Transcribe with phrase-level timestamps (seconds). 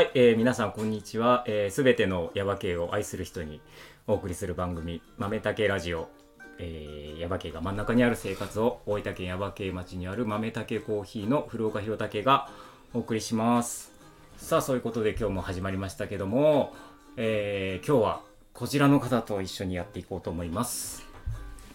[0.00, 1.44] はい、えー皆さんこんにちは。
[1.44, 3.60] す、えー、べ、てのヤバ系を愛する人に
[4.06, 6.08] お送りする番組、豆竹ラジオ。
[6.58, 12.48] えー、ヤバ系が真ん中にある生活を大分県ヤバ系町にある豆竹コーヒーの古岡弘武が
[12.94, 13.92] お送りします。
[14.38, 16.72] さあ、そういうことで今日も始まりましたけども、
[17.18, 18.20] えー今日は
[18.54, 21.06] こちらの方と一緒にやっていこうと思います。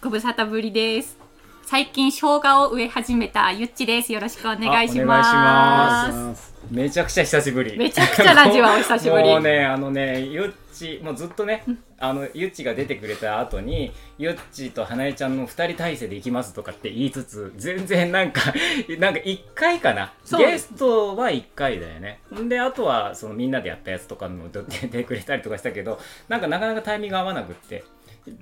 [0.02, 1.25] ご無沙汰ぶりです。
[1.68, 4.12] 最近生姜を植え始めたゆっちです。
[4.12, 5.16] よろしくお願いしま。
[5.16, 7.76] ますめちゃくちゃ久しぶり。
[7.76, 11.64] めちゃくちゃラジオはお久しぶりもうね、あのね、ゆっち、もうずっとね、
[11.98, 18.42] あの、ゆっちが出てくれた後に、ゆっちと花江ちゃんの二人体制で行きますとかって言いつつ、全然なんか、
[19.00, 20.12] なんか一回かな。
[20.38, 22.20] ゲストは一回だよね。
[22.32, 27.82] んで、あとは、そのみんなでやったやつとかの出てくれたりとかしたけど、なんかなかなかタイミング合わなくって、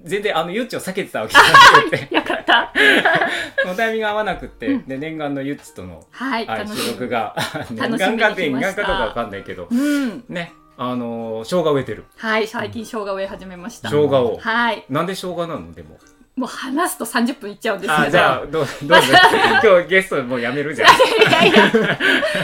[0.05, 2.73] 全然あのゆっちを避けてたわけじゃなくて、 よかった。
[3.63, 6.93] そのタイミング合わなくって、で、念願のゆっちとの、はい、はい、収。
[6.93, 7.37] 録が
[7.71, 10.25] 念願かって念願かどうかわかんないけどうん。
[10.29, 13.91] ねあのー生姜植えてるはい、最近生姜植え始めました。
[13.91, 14.85] 生姜をはい。
[14.89, 15.73] なんで生姜なの？
[15.73, 15.99] でも
[16.37, 18.07] もう話すと30分いっちゃうんですけど。
[18.09, 18.67] あじゃあどうどうぞ。
[19.63, 20.89] 今日ゲストもうやめるじゃん。
[21.31, 21.99] いやいや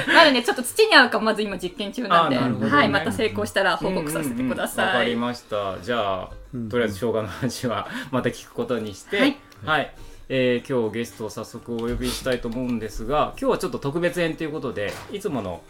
[0.07, 4.93] まだね、ちょっと土に合うかまず今実験中なんで、ねはい、また成功したら報告させてくだうんうんうんわさい。
[4.93, 5.77] かりました。
[5.83, 6.29] じゃあ
[6.71, 9.19] とりあえず生姜の話はまた聞くことにして。
[9.19, 9.93] はい、はい。
[10.29, 15.61] えー今日ゲストを早速お呼びしたいと思うんですが今日はちょっと特別編ということでいつもの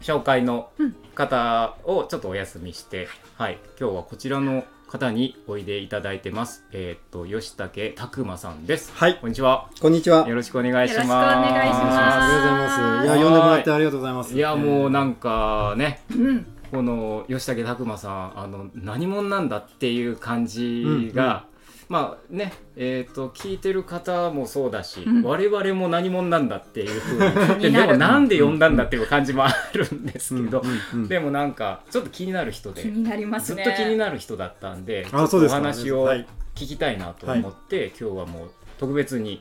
[0.00, 0.70] 紹介の
[1.14, 6.64] 方をちょっとお休みして、はい、今日はこちらの方においでいただいてます。
[6.72, 8.90] えーっと、吉武拓馬さんです。
[8.94, 9.68] はいこんにちは。
[9.80, 10.26] こんにちは。
[10.26, 11.06] よろしくお願いします。
[11.06, 13.04] よろしくお願いしますありがとうございます。
[13.04, 14.34] いや、はい呼んでもらってありがとうございます。
[14.34, 16.46] いや、もうなんかね、うん。
[16.70, 21.44] この吉武拓馬さん、あの、何者なんだっていう感じが、
[21.88, 30.62] まあね、えーっと、聞いてる方もそうだし、うん我々も何者なんだっていうふうに、 でもなんで呼んだんだっていう感じもあるんですうんけど、
[30.92, 33.64] うんうんでもなんか、ちょっと気になる人で気、になりますね。
[33.64, 35.60] ずっと気になる人だったんで、ちょあ、っとおそうですか。
[35.60, 36.26] 話をはい。
[36.54, 39.40] 聞きたいなと思って、今日はもう特別に、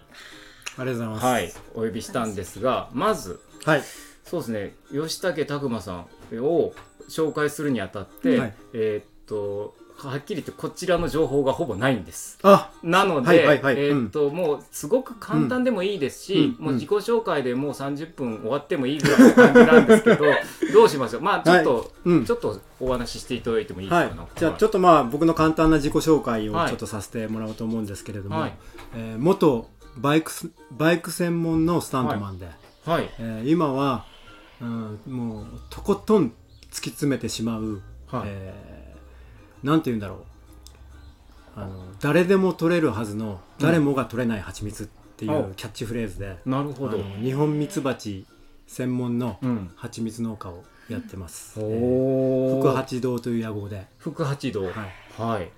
[0.77, 1.25] ありがとうございます。
[1.25, 3.81] はい、お呼びしたんですが、まず、はい。
[4.23, 6.05] そうですね、吉武拓馬さん
[6.39, 6.73] を
[7.09, 12.37] 紹介するにあたって、はいえーっと、はっきり言ってこちらの情報がほぼないんです。
[12.43, 13.75] あ、なので、はいはいはい。
[13.79, 20.25] えーっと、もうすごく簡単でもいいですし、うんもう自己紹介でもう30分終わってもいいぐらいの感じなんですけど、
[20.73, 21.21] どうしましょう？
[21.21, 22.25] まあちょっと、うん。
[22.25, 24.09] ちょっとお話ししていただいてもいいですはい。
[24.09, 24.31] か、なんか。
[24.35, 28.53] じゃあちょっとまあ僕の簡単な自己紹介をはいちょっとさせてもらおうと思うんですけれども、はい。
[28.95, 32.47] えー元バイクスバイク専門のスタントマンで、
[32.85, 33.09] はい。
[33.19, 34.05] えー今は、
[34.61, 36.33] うん、もうとことん
[36.69, 38.23] 突き詰めてしまう、はい。
[38.27, 38.76] えー
[39.67, 40.17] なんて言うんだろう。
[41.57, 46.97] あの誰でも取れるはずの誰もが取れない蜂蜜っていうんうキャッチフレーズで、なるほど。
[47.21, 48.25] 日本ミツバチ
[48.67, 49.71] 専門のうん。
[49.75, 54.63] 蜂蜜農家をやってます、おえーー福八堂という屋号で、福八堂。
[54.63, 54.71] はい、
[55.21, 55.51] はい。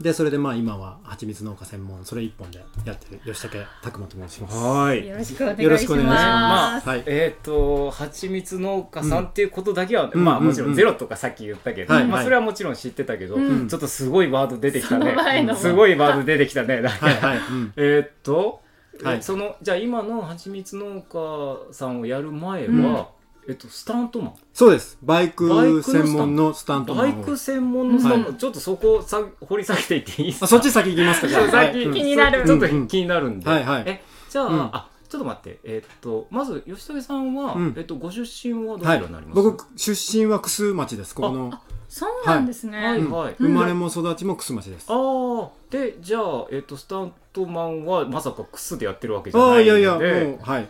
[0.00, 4.56] でそれでまあ今は蜂蜜農家専門それ一本でやってる吉武拓磨と申します。
[4.56, 5.06] はい。
[5.06, 5.62] よろしくお願いします。
[5.62, 6.22] よろしくお願いします。
[6.24, 7.02] まあ、はい。
[7.04, 10.24] えっ、と、蜂蜜農家さんっていうことだけは、うん。
[10.24, 10.46] まあうん。
[10.46, 12.10] もちろんゼロとかさっき言ったけど、まあはい。
[12.12, 13.68] はいそれはもちろん知ってたけど、うん。
[13.68, 15.10] ちょっとすごいワード出てきたね。
[15.10, 15.54] その前の。
[15.54, 16.80] すごいワード出てきたね。
[16.80, 17.06] なんか。
[17.06, 17.16] はい。
[17.16, 17.72] はい、うん。
[17.76, 18.62] えっと、
[19.02, 19.18] はい。
[19.18, 23.19] えその、じゃあ今の蜂蜜農家さんをやる前は、うん
[23.50, 24.34] えっと、スタントマン？
[24.54, 24.96] そうです。
[25.02, 30.44] バイク専門のスタントマンをバイク専門のスタント、はちょっとそこさ掘り下げていっていいですか？
[30.46, 31.50] あそっち先行きますかじゃあ。
[31.50, 32.46] 先、気になる。
[32.46, 33.50] ちょっと気になるんで。
[33.50, 33.84] はいはい。
[33.86, 34.60] え、じゃあ、うん。
[34.72, 35.58] あ、ちょっと待って。
[35.64, 37.74] えっと、まず、吉武さんは、うん。
[37.76, 39.42] えっと、ご出身はどちはいらになります？
[39.42, 41.12] 僕出身は楠町です。
[41.14, 41.52] ここの。
[41.88, 42.78] そうなんですね。
[42.78, 43.04] はい。
[43.04, 43.34] はい。
[43.38, 44.86] 生まれも育ちも楠町です。
[44.88, 49.70] ああ、で、じゃあ、えっと、スタントマンはまさかクスでやってるわけじゃあないので。
[49.72, 50.68] あいやいやもうはい。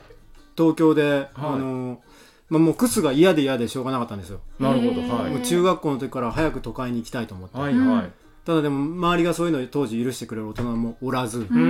[0.57, 1.59] 東京で、あはい。
[1.59, 2.01] の
[2.51, 5.41] まあ、もう楠が嫌で嫌でしょうがなかったんですよ、なるほど、はいもう。
[5.41, 8.13] 中学校の時から早く都会に行きたいと思って、はいはい。
[8.45, 11.67] ただでも周りがそういうのを当時許してくれる大人もおらず、うんう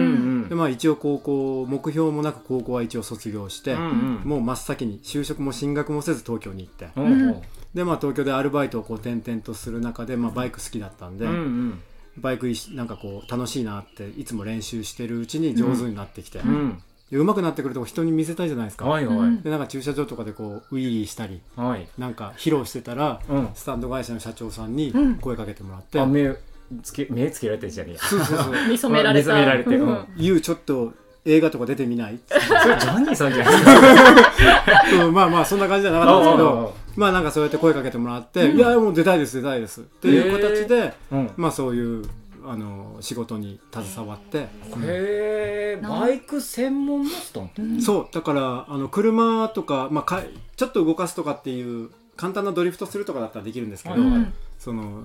[0.47, 0.49] ん。
[0.49, 4.21] でまあ一応高校目標もなく高校は一応卒業して、うんうん。
[4.25, 7.43] もう真っ先に就職も進学もせず東京に行ってうんうん
[7.75, 11.83] でまあ東京でアルバイトをこう転々とする中で、まあ、バイク好きだったんで、うんうん。
[12.17, 16.83] バイクなんかこう楽しいなっていつも練習してるうちに上手になってきて、うん。
[17.11, 19.43] で上手くなってくると人に見せたいじゃないですか、はいはうんい。
[19.43, 21.89] でなんか駐車場とかでこうウィーしたりはい。
[21.99, 23.49] なんか披露してたら、うん。
[23.55, 26.35] スタンド会社の社長さんにうん声かけてもらってあ、目
[26.83, 28.01] つけ、目つけられてるじゃねえや。
[28.01, 29.33] そうそうそう 見初められた。
[29.35, 30.93] 見初められてうんうん「ユウちょっと
[31.25, 32.19] 映画とか出てみない?
[32.29, 32.35] そ
[32.69, 35.05] れジャニーさんじゃないですか。
[35.07, 41.31] うん」まあまあそんな感じじゃなかったんですけあどまあなんかそうやって声かけてもらって「いやもう出たいです出たいです」っていう形で、うん。
[41.37, 42.05] まあそういう
[42.45, 44.49] あの仕事に携わって、へ
[44.83, 47.63] え、バイク専門のスタント。
[47.83, 50.23] そうだからあの車とか、まあ、か
[50.57, 54.33] ちょっと動かすとかっていう簡単なドリフトするとかだったらできるんですけど、はいはい。
[54.59, 55.05] その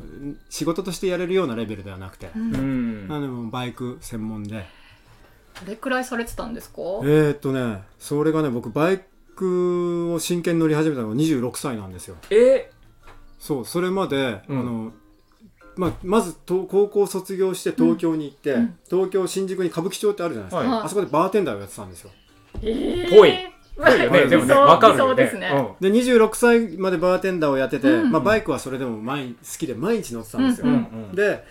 [0.49, 3.07] 仕事としてやれるようなレベルではなくて、うん。
[3.09, 4.65] あのバイク専門で。
[5.61, 6.81] どれくらいされてたんですか？
[7.03, 9.01] えー、っとねそれがね僕バイ
[9.35, 12.17] クを真剣に乗り始めたのが26歳なんですよ。
[12.29, 12.69] え
[13.39, 14.59] そうそれまで、うん。
[14.59, 14.93] あの
[15.77, 18.77] まあ、まずと高校卒業して東京に行って、うん。
[18.89, 20.85] 東京新宿に歌舞伎町ってあるじゃないですか、はい。
[20.85, 22.11] あそこでバーテンダーをやってたんですよ。
[22.61, 23.15] えー。
[23.15, 23.33] ぽい。
[23.77, 24.25] わいよね。
[24.27, 25.09] でもねわかるよね。
[25.09, 25.75] そうですね。
[25.81, 28.11] で26歳までバーテンダーをやってて、うん。
[28.11, 30.73] まあ、バイクはそれでも毎好きで毎日乗ってたんですよ、うん。
[30.73, 30.77] う
[31.11, 31.43] んで、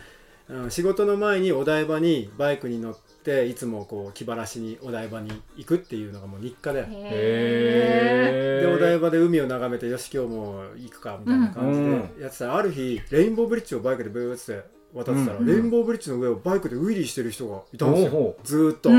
[0.49, 0.70] うん。
[0.70, 3.00] 仕事の前にお台場にバイクに乗って
[3.47, 12.17] いつもこう気晴らしにお台場に行くっていうのがもう日課で、へへでお台場で海を眺めてよし今日も行くかみたいな感じうん。
[12.17, 15.47] でやってたらある日レインボーブリッジをバイクでブーって渡ってたら、うん。
[15.47, 18.11] レインボーブリッジの上をバイクでウィリーしてる人がいたんですよ。
[18.11, 18.91] ほずーっと、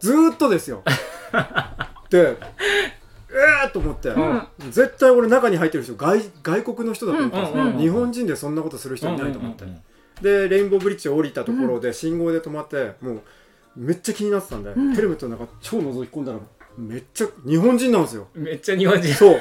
[0.00, 0.82] ずーっとですよ。
[2.10, 2.36] で
[3.30, 4.46] えーと思って、ん。
[4.70, 9.82] 絶対俺中に入ってる人外外国の人だと思ったんですよ、うんうんうん日本人でそんなことする人いないと思って、うんうんうん
[10.20, 13.22] でレインボーブリッジを降りたところで信号で止まってもう
[13.76, 14.94] めっちゃ気になってたんで、ん。
[14.94, 16.38] ヘルメットの中超覗き込んだら
[16.76, 18.28] めっちゃ日本人なんですよ。
[18.34, 19.12] めっちゃ日本人。
[19.14, 19.40] そう。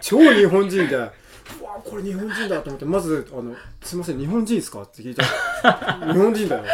[0.00, 5.22] 超日本人でうわこれ日本人だと思ってまずあの「すいません日本人ですか?」って聞いた
[5.68, 6.64] ら「日本人だよ」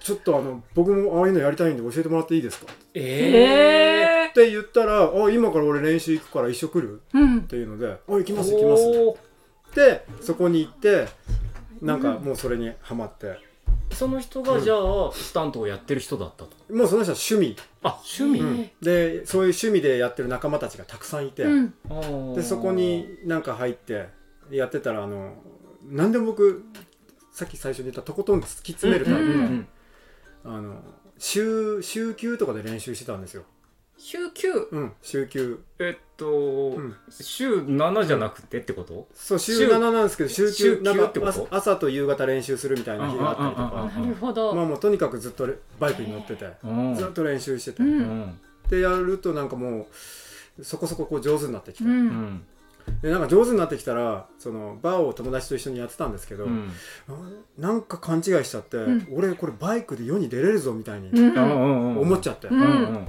[0.00, 7.38] ちょっとあの僕もああいうのやりたいんで教えてもらっていいですか?」ええって言ったら「あ今から俺練習行くから一緒来る?」うん。
[7.38, 8.84] っていうので「あ行きーます行きます」
[9.74, 11.08] でそこに行って
[11.82, 13.36] なんかもうそれにハマって、
[13.94, 16.50] その人がじゃあスタントをやってる人だったと。
[16.74, 18.70] もうその人は趣味、あ趣味、うん。
[18.82, 21.74] でそういう趣味でやってる仲間たちがたくさんいて、うん。
[21.88, 22.34] あー。
[22.34, 24.08] でそこになんか入って
[24.50, 25.34] やってたらあの
[25.88, 26.64] なんでも僕
[27.32, 29.68] さっき最初に言ったとことん突き詰めるために、うんうん。
[30.44, 30.82] あの
[31.18, 33.44] 週週休とかで練習してたんですよ、
[34.06, 36.28] 週休うん、週休えっと、
[36.78, 36.94] ん。
[37.08, 39.08] 週7じゃなくてってこと？
[39.14, 41.48] そう週週7なんですけど週週休なんか休ってこと？
[41.50, 46.94] 朝朝と夕方練習するみたいな日があったりとうんうんうんうんかなるほど、まあもうとにかくずっとレバイクに乗っててうん。
[46.94, 48.00] ずっと練習してて、ううん。
[48.02, 49.88] んでやるとなんかも
[50.58, 52.06] うそこそここう上手になってきて、ううん。
[52.08, 52.44] ん
[53.00, 56.70] でなんか上手になってきたらそのバーを友達と一緒にやってたんですけど、うん。
[57.56, 59.08] なんか勘違いしちゃって、ん。
[59.10, 61.34] 俺これバイクで世に出れるぞみたいにうん。
[61.34, 63.06] うん思っちゃって、うんうん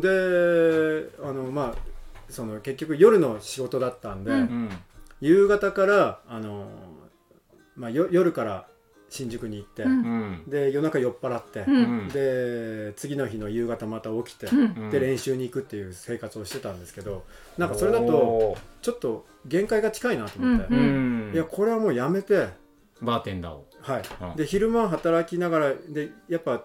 [0.00, 1.96] であのまあ
[2.28, 4.38] その結局夜の仕事だったんで、うん。
[4.38, 4.68] うん。
[5.20, 6.68] 夕方からあの、
[7.74, 8.68] まあ、よ夜から
[9.08, 9.90] 新宿に行って、うん。
[9.90, 9.94] う
[10.48, 10.50] ん。
[10.50, 11.76] で夜中酔っ払って、うん。
[11.76, 12.08] うん。
[12.08, 14.48] で次の日の夕方また起きて、
[14.90, 17.24] で練習に行くっていう生活をしてたんですけど
[17.56, 20.76] なんかそれだとおちょっと限界が近いなと思って、うー
[21.28, 21.34] うん。
[21.34, 22.48] いやこれはもうやめて、
[23.00, 23.66] バーテンダーを。
[23.80, 24.02] はい。
[24.20, 24.36] うん。
[24.36, 26.64] で昼間働きながらでやっぱ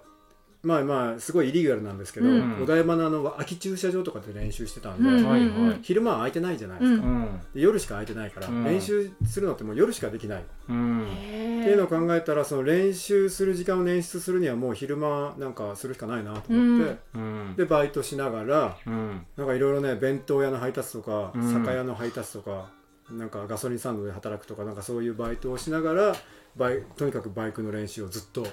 [0.63, 2.61] まあまあすごいイリーガルなんですけど、うん。
[2.61, 5.79] お台場のあの空き駐車場とかで練習してたんで、うん。
[5.81, 7.39] 昼間は空いてないじゃないですか、うん。
[7.55, 8.63] 夜しか空いてないから、うん。
[8.63, 11.07] 練習するのってもう夜しかできない、うん。
[11.07, 17.55] っていうのを考えたらその練習する時間を捻出するにはもう昼間なんかするしかないなと思って、うん。
[17.57, 19.25] でバイトしながらうん。
[19.37, 21.53] なんかいろいろね弁当屋の配達とか、うん。
[21.53, 22.69] 酒屋の配達とか
[23.09, 26.15] なんかガソリンスタンドで働くとかなんかそういうバイトをしながら
[26.55, 28.45] バイとにかくバイクの練習をずっと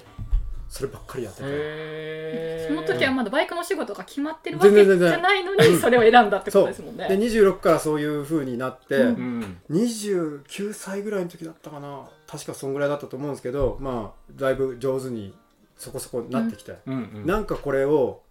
[0.69, 7.15] そればっかりやってて、その時はまだバイクの仕事が決まってるわけじゃないのにそれを選んだってことですもんでね。
[7.15, 9.07] 26からそういう風になって、うん。
[9.07, 12.07] うん29歳ぐらいの時だったかな。
[12.27, 15.33] 確かそんぐらいだったと思うんですけどまあだいぶ上手に
[15.75, 16.93] そこそこなってきて、うん。
[16.93, 17.25] うん。
[17.25, 18.21] なんかこれを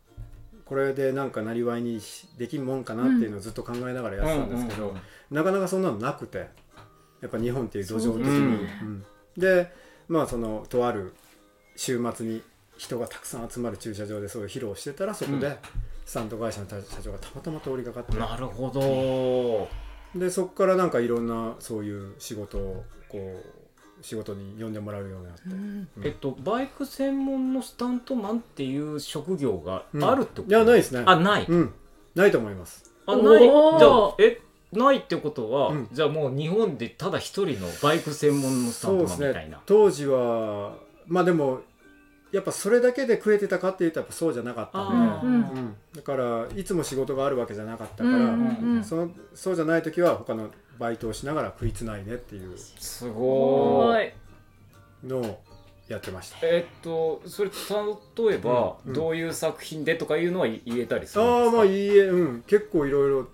[0.64, 4.94] これでなんかなりわいにしできんもんかなっていうのをずっと考えながらやってたんですけど、
[5.32, 6.48] なかなかそんなのなくて
[7.20, 8.68] やっぱ日本っていう土壌的に、
[9.36, 9.72] で
[10.06, 11.14] まあそのとある
[11.78, 12.42] 週末に
[12.76, 15.40] 人がたくさん集まる駐車場でそういう披露をしてたらそこうん。
[15.40, 15.56] で
[16.04, 20.18] スタント会社の社長がたまたま通りかかって、なるほど。
[20.18, 25.88] でそこからなんかいろんなそういう仕事をこう仕事に呼んでもらうようになって、うん。
[25.96, 26.06] うん。
[26.06, 30.50] えっとバイク専門のスタントマンっていう職業がうんあるってこと？
[30.50, 31.04] いやないですね。
[31.06, 31.46] あない。
[31.48, 31.72] うん。
[32.16, 32.92] ないと思います。
[33.06, 33.42] あない。
[33.44, 34.40] じゃあえ
[34.72, 35.88] ないってことは、うん。
[35.92, 40.74] じゃあもう日本でただ一人のバイク専門のスタントマンみたいな、当時は
[41.06, 41.60] まあでも
[42.30, 45.34] やっぱそれだけで食えてたかっていうとやっぱそうじゃなかったんで、うん。
[45.34, 45.76] うん。
[45.94, 52.58] だからいつも仕事があるわけじゃなかったから、うんうんそのそうじゃない時は他のバイトをしながら食いつないでっていう。
[52.58, 54.12] すすごい。
[55.06, 55.42] のを
[55.88, 56.38] やってました。
[56.42, 58.90] えっとそれ例えば、うん。
[58.90, 61.22] うんどういう作品でとかいうのは言えたりするんですか？
[61.22, 63.28] ああまあいいえ、うん、結構いろいろ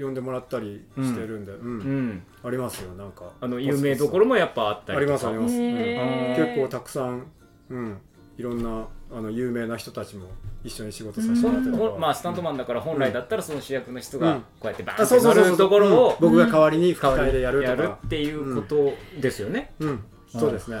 [0.00, 1.68] 呼んでもらったりしてるんで、うん。
[1.68, 2.22] うん。
[2.42, 3.32] ありますよなんか。
[3.40, 5.28] あの有名どころもやっぱあったりとか。
[5.28, 7.26] ありますあります、結構たくさん、
[7.70, 7.98] うん、
[8.36, 10.26] いろんなあの有名な人たちも
[10.64, 14.40] 一緒に仕事させてもらってとかほんまあスタントマンだから本来だったらその主役の人がうん。
[14.40, 17.64] こうやってバーあンって乗るところをうん僕が代わりに吹き替えでやる
[18.06, 19.74] っていうことですよね。
[19.78, 20.04] うん。
[20.28, 20.78] そうですね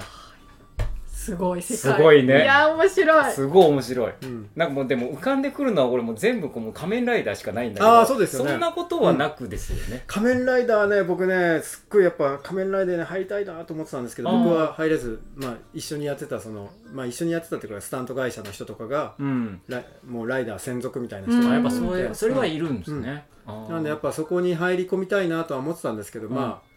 [1.24, 1.96] すごい世界。
[1.96, 2.42] すごいね。
[2.42, 3.32] いや面白い。
[3.32, 4.12] すごい面白い。
[4.22, 4.50] うん。
[4.54, 8.50] なんかもうでも浮かんでくるのは俺もう全部こうもう仮面ライダーしかないんだけどあーそうですよね。
[8.50, 10.04] そんなことはなくですよね。
[10.06, 19.62] 仮面ライダーね僕ねすっごいやっぱ仮面ライダーに入りたいなと思ってたんですけど僕は入れず、まあ、一緒にやってたその、まあ、一緒にやってたっていうかスタント会社の人とかがうん。
[19.66, 21.44] ライもうライダー専属みたいな人うん。
[21.44, 23.24] があやっぱそいてれそれはいるんですね。
[23.46, 26.34] なんでやっぱそこに入り込みたいなとは思ってたんですけど、うん。
[26.34, 26.74] まあ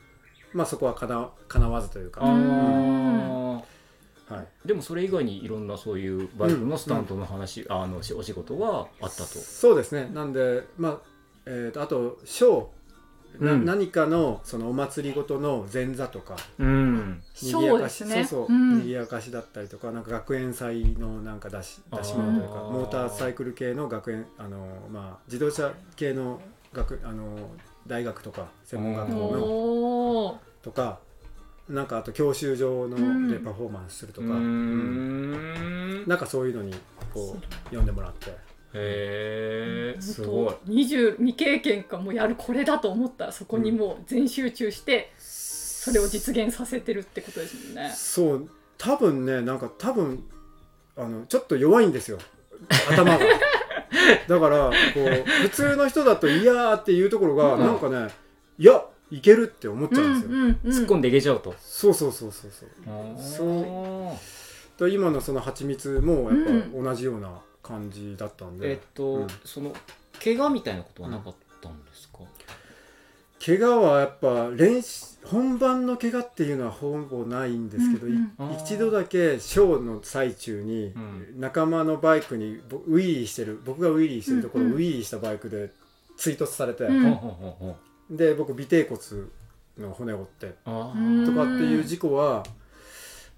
[0.53, 3.61] まあそこはかなかなわずというか、あ
[4.29, 9.25] はーい、でもそれ以外にいろんなそういうバイクのスタントの話、あのしお仕事はあったと。
[9.39, 10.09] そうですね。
[10.13, 10.97] なんでまあ、
[11.45, 13.65] えー、とあとショー、なうん。
[13.65, 16.35] 何かのそのお祭りごとの前座とか。
[16.59, 17.21] うん。
[17.33, 18.25] そうですね。
[18.25, 18.81] そうそう、うん。
[18.81, 26.41] 賑やかしだったりとかなんか学園祭のなんか出し出し物というかモーターサイクル系の学園あの、まあ、自動車系の
[26.73, 27.37] 学あの
[27.85, 30.41] 大学とか専門学校の。
[30.63, 30.99] とか
[31.69, 33.29] なんかあと教習所のうん。
[33.29, 36.03] でパフォーマンスするとか、うん。
[36.03, 36.07] ん。
[36.07, 36.73] なんかそういうのに
[37.13, 38.31] こう読んでもらって。
[38.73, 40.45] へえすごい。
[40.45, 47.91] 本当20未経験かもうやるこれだと思ったらそこにもう全集中してそれを実現させてるってことですもんね。
[47.95, 48.49] そう。
[48.77, 50.23] 多分ねなんか多分
[50.95, 52.19] あのちょっと弱いんですよ。
[52.89, 53.25] 頭が。
[54.27, 57.59] だからこう普通の人だと「いや」っていうところが、うん。
[57.61, 58.07] なんかね
[58.57, 61.53] 「いやいける」って思っちゃうんですよ、うんうん突っ込んでいけちゃうと。
[61.59, 62.69] そうそうそうそうそう。
[63.19, 64.17] そ
[64.83, 64.87] う。
[64.89, 69.27] で今のその蜂蜜もやっうぱ同じような感じだったんで、えっと、うん。
[69.43, 69.73] その
[70.23, 72.19] 怪我みたいなことはなかったんですか？
[73.43, 78.53] 怪我はやっぱ練習本番の怪我っていうのはほぼないんですけど、いうんうん。
[78.57, 81.39] 一度だけショーの最中にうん。
[81.39, 84.77] 仲間のバイクにぼウィリーしてる僕がウィリーしてるところをうんうん。
[84.77, 85.71] ウィリーしたバイクで
[86.17, 87.01] 追突されて、うん。
[87.03, 87.75] ほうほうほうほう
[88.09, 88.99] で僕尾てい骨
[89.77, 92.43] の骨を折ってとかっていう事故は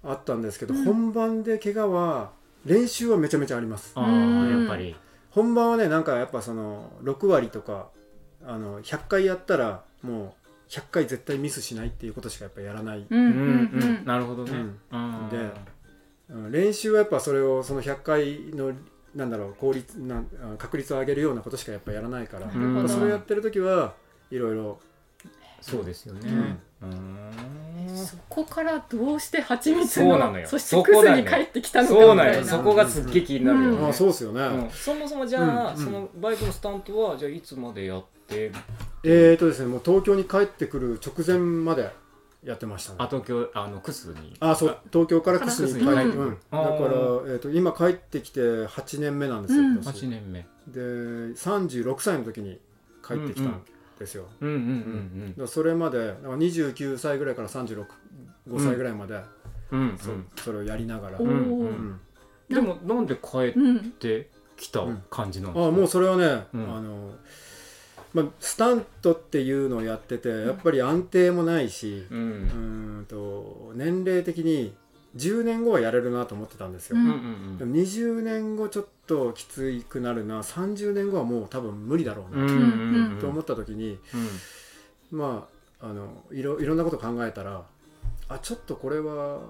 [0.02, 0.84] あったんですけど、うん。
[0.84, 2.30] 本番で怪我は
[2.64, 3.92] 練習はめちゃめちゃあります。
[3.94, 4.94] あやっぱり。
[5.30, 7.88] 本番はねなんかやっぱその6割とか
[8.44, 10.32] あの100回やったらもう
[10.70, 13.06] 100回絶対ミスしないっていうことしかやっぱやらない、
[14.04, 14.52] なるほどね。
[14.52, 15.50] で
[16.30, 18.72] うん練習はやっぱそれをその100回の
[19.14, 20.22] なんだろう効率な
[20.58, 22.48] 確率を上げるようなことしかやっぱやらないから、
[22.88, 23.94] それやってる時は
[24.30, 24.78] いろいろ
[25.60, 26.20] そうですよね。
[26.82, 27.96] うーん。
[27.96, 30.42] そこからどうして蜂蜜そうなのよ。
[30.44, 32.22] のそしてクスに帰ってきたのかみそうな。
[32.24, 33.80] たいなそこがすっげえ気になるようん。
[33.82, 33.88] ね。
[33.88, 34.70] あそうですよね、うん。
[34.70, 35.76] そもそもじゃあ、うん。
[35.76, 38.52] そのバイクのスタントはじゃあいつまでやって？
[39.04, 41.90] えーとですねもう東京に帰ってくる直前まで
[42.44, 42.96] やってましたね。
[43.00, 44.34] あ東京あのクスに？
[44.40, 49.72] あそう東京からクスに帰って、からうん、だから、えー、と今帰ってきて8年目なんですよ、うん。
[49.74, 50.06] 今年。
[50.06, 50.46] 8年目。
[50.68, 50.80] で
[51.34, 52.58] 36歳の時に
[53.06, 53.62] 帰ってきたん
[54.00, 55.28] ですよ、うんうんうん。
[55.30, 57.84] だからそれまでだから29歳ぐらいから365
[58.56, 59.20] 歳ぐらいまで、
[59.70, 59.98] うんうん。
[60.36, 62.00] そそれをやりながら、うんうん。
[62.48, 66.76] でもなんで帰っうんてきた感じなんですか、あもうそれはね、うん。
[66.76, 67.10] あの
[68.12, 74.74] まあ、スタントっていうのをやっててやっぱり安定もないし、ううんと年齢的に
[75.16, 77.04] 10年後はやれるなと思ってたんですよ、うん。
[77.04, 77.14] うんう
[77.52, 80.40] んでも20年後ちょっときつくなるな。
[80.42, 83.98] 30年後はもう多分無理だろうな、うんと思った時に
[85.12, 85.18] うん。
[85.18, 85.48] ま
[85.80, 87.64] ああのいろいろんなこと考えたら
[88.28, 89.40] あちょっとこれは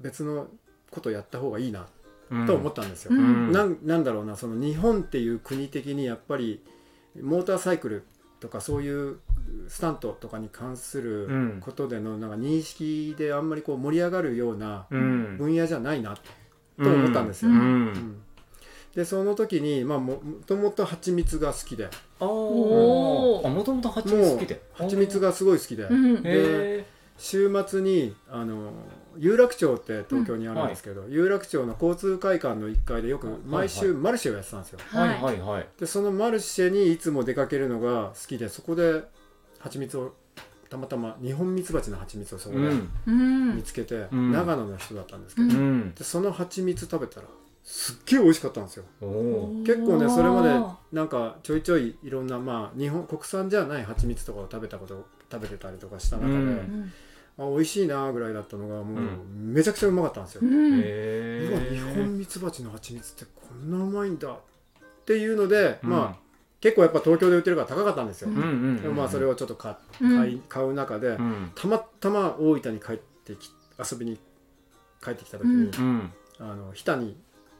[0.00, 0.46] 別の
[0.90, 1.86] ことやった方がいいな
[2.30, 2.46] うん。
[2.46, 3.10] と思ったんですよ。
[3.14, 3.18] うん。
[3.18, 6.62] うんなんなんだろうなその日本っていう国的にやっぱり
[7.20, 8.04] モーターサイクル
[8.40, 9.18] とかそういう
[9.68, 11.60] スタントとかに関すうるん。
[11.60, 15.36] ことでのなんか認識であんまりこう盛り上がるようなうん。
[15.36, 16.22] 分野じゃないなと
[16.88, 17.50] 思ったんですよ。
[17.50, 17.84] ううん。
[17.92, 18.22] ん
[18.94, 21.86] でその時に、まあ、ももともと蜂蜜が好きで。
[22.20, 24.60] ああもともと蜂蜜好きで。
[24.74, 26.22] 蜂蜜がすごい好きで、うん。
[26.24, 26.84] へ
[27.18, 28.72] 週末にあの
[29.16, 34.78] 有楽町って東京にあるんですけど、有楽町の交通会館の1階でよく毎週マルシェをやってたんですよ。
[34.94, 35.66] えはいはいはい。
[35.78, 39.02] でそのマルシェにいつも出かけるのが好きでそこで
[39.58, 40.14] 蜂蜜を
[40.68, 42.90] たまたま日本ミツバチの蜂蜜をそこでうん。
[43.06, 43.56] うん。
[43.56, 44.32] 見つけて、うん。
[44.32, 45.52] 長野の人だったんですけど、うん。
[45.52, 45.94] うん。
[45.94, 47.28] でその蜂蜜食べたら
[47.64, 48.84] すっげえ美味しかったんですよ。
[49.64, 50.50] 結構ねそれまで
[50.92, 56.40] なんかちょいちょいいろんなまあ日本国産じゃない蜂蜜とかを食べたこと食べてたりとかした中で、うん。
[56.40, 56.92] うん
[57.38, 59.52] あ美味しいなぐらいだったのがもう、うん。
[59.54, 60.82] めちゃくちゃうまかったんですよ、ううん
[61.70, 64.34] 日本ミツバチの蜂蜜ってこんなうまいんだっ
[65.06, 66.22] ていうので、まあ
[66.60, 69.72] 結構やっぱ東京で売ってるから高かったんですよ、うんうんうんでもまあそれをちょっと買
[70.30, 71.52] い買う中で、うん。
[71.54, 74.20] たまたま大分に帰ってき遊びに
[75.02, 76.12] 帰ってきた時に、うん。
[76.38, 76.50] うん。
[76.50, 77.16] あの日田に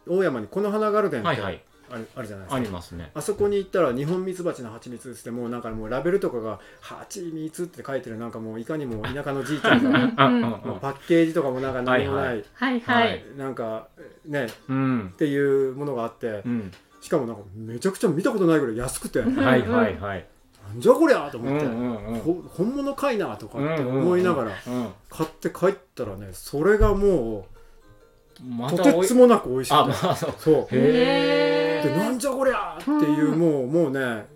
[0.08, 2.06] 大山にこの花ガルデンってある,、はいはい。
[2.16, 2.54] あるじゃないですか。
[2.56, 3.10] ありますね。
[3.14, 10.08] あそこに行ったら日本ミツバチの蜂蜜ってもうなんかもうラベルとかが「蜂蜜」って書いてるなんかもういかにも田舎のじいちゃんが
[10.80, 12.80] パッケージとかもなんか何もない、はいはい。
[12.80, 13.88] はい、なんか
[14.24, 15.10] ねうん。
[15.12, 16.72] っていうものがあってうん。
[17.00, 19.20] しかもなんかめちゃくちゃ見たことないぐらい安くて。
[19.20, 19.96] なんんはいはい。
[19.98, 20.26] はい
[20.76, 22.20] じゃこりゃと思って、うんうんうん。
[22.20, 27.46] ほ本物かいなとかって思いながらうん買って帰ったらねそれがも
[28.42, 30.34] まうとてつもなく美味しくあてまあそう。
[30.38, 30.54] そう。
[30.54, 34.26] へえでなんじゃこりゃっていうもうもうね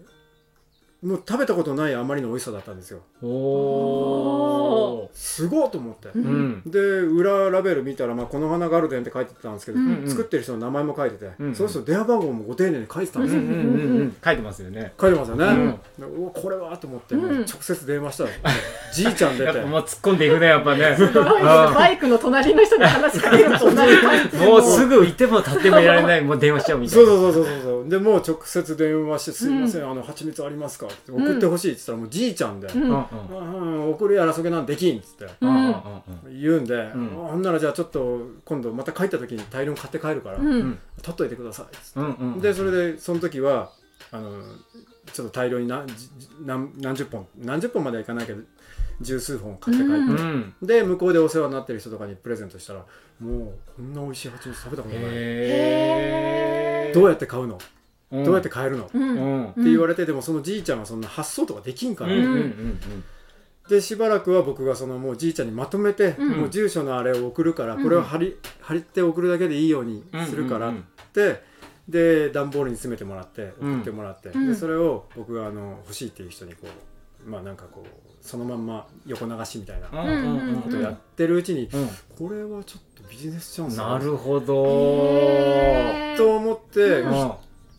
[1.06, 2.98] もう食べたことないあまりの美味しさだったんですよ。
[3.22, 5.08] おー。
[5.14, 6.08] すごいと思って。
[6.08, 6.62] ううん。
[6.66, 10.10] で裏ラベル見たら、まあ、この花ガルデンって書いてたんですけど、うんうん。
[10.10, 14.92] 作ってる人の名前も書いてて、うんそうすると電話番号もご丁寧に書いてたんですよ、うんうんうんうん書いてますよね。
[15.00, 15.70] 書いてますよね、うん。
[15.70, 17.40] でうわこれはと思って、うん。
[17.42, 18.30] 直接電話したら
[18.92, 19.44] じいちゃん出て。
[19.46, 20.96] やっぱもう突っ込んでいくねやっぱね。
[20.96, 27.06] すごいですバイクの隣の人に話しかけるともうすぐいても立ってもいられないもう電話しちゃうみたいな。
[27.06, 32.82] そうそうそうそうそうでもう直接電話して「すいません、あの蜂蜜ありますか?」って送ってほしいって言ったらもうじいちゃんで「うん。
[32.82, 32.98] うんうん。
[33.30, 35.26] うんうん送るやらそげなんできん」っつって。
[35.40, 35.72] うんうんうん
[36.26, 36.40] うん。
[36.40, 36.64] 言うん。
[36.64, 40.46] で、んほんならじゃあちょっと今度また帰った時に大量に買って帰るから、うん。
[40.46, 42.00] うん取っといてくださいっつって。
[42.00, 43.70] うんうんでそれでその時は
[44.12, 44.42] あの
[45.12, 45.94] ちょっと大量に何じ
[46.44, 48.42] 何何十本何十本まではいかないけど
[49.00, 50.66] 十数本買って帰って、うんうん。
[50.66, 52.84] で向こうでお世話になってる人とかにプレゼントしたら
[53.20, 56.92] もうこんな美味しい蜂蜜食べたことない。
[56.92, 57.60] どうやって買うの、うん
[58.12, 62.78] どうやって買えるの、って言われてでもそのじいちゃんはそんな発想とかできんから、うんうんうん
[63.68, 66.28] でしばらくは僕がそのもうじいちゃんにまとめて、うん。
[66.42, 67.82] もう住所のあれを送るから、うん。
[67.82, 71.42] これを貼り貼りって送るだけでいいようにうんするからっうんて、
[71.88, 74.46] で段ボールに詰めてもらって送ってもらって、うん。
[74.46, 76.68] でそれを僕があの欲しいっていう人にこ
[77.26, 77.88] うまあなんかこう
[78.24, 79.96] そのまんま横流しみたいなこ
[80.70, 81.88] とをやってるうちに、うん。
[82.16, 83.98] これはちょっとビジネスチャンスだな。
[83.98, 84.46] るほど。
[86.16, 87.32] と思って、うん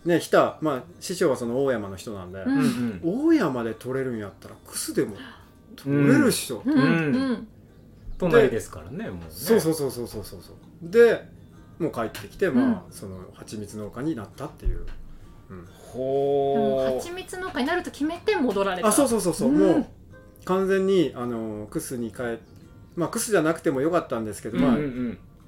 [0.07, 3.01] ね来た、まあ、師匠はその大山の人なんで、うん。
[3.03, 5.17] 大山で取れるんやったらクスでも
[5.75, 6.73] 取れるっしょ、うん。
[6.73, 6.79] う
[7.33, 7.47] ん。
[8.17, 9.25] 隣ですからねもうね。
[9.29, 10.55] そうそうそうそうそうそうそう。
[10.89, 11.27] で
[11.77, 14.85] もう帰ってきて、まあその蜂蜜農家になったっていう、
[15.49, 15.67] うん。
[15.67, 18.87] ほ蜂蜜農家になると決めて戻られた。
[18.87, 19.59] あそうそうそうそう、うん。
[19.59, 19.85] もう
[20.45, 22.37] 完全にあのクスに帰っ
[22.95, 24.77] まあクスじゃなくてもよかったんですけど、うんまあ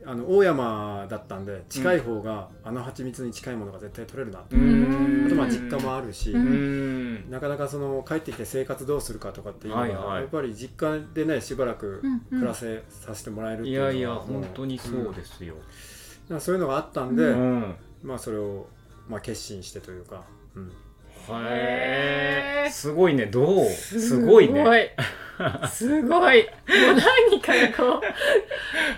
[0.06, 5.26] あの大山だったんで近い方が、あの蜂蜜に近いものが絶対取れるなと、ううん。
[5.26, 6.34] あとまあ実家もあるし、
[7.30, 10.22] なかなかその帰ってきて生活どうするかとかっていうのは、はいはい。
[10.22, 15.56] やっぱり実家でねしばらく暮らせさせてもらえるっていいうのはやいやもう本当にそうですよ。
[16.30, 16.42] うん。
[16.42, 17.76] そういうのがあったんで、うん。
[18.04, 18.68] まあそれを、
[19.08, 20.24] まあ、決心してというか、
[20.56, 20.72] うん
[21.44, 23.26] へえすごいね。
[23.26, 23.66] どう？
[23.70, 24.52] すごい。
[24.52, 24.96] ね。
[25.72, 26.44] すごい。
[26.44, 26.50] も
[26.94, 26.96] う
[27.32, 28.02] 何かがこ